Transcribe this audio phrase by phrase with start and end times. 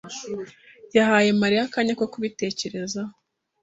[0.95, 3.13] yahaye Mariya akanya ko kubitekerezaho.